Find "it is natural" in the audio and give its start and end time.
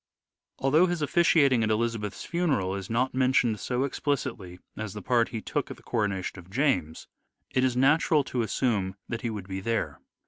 7.51-8.23